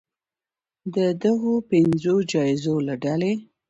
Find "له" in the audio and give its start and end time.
2.87-2.95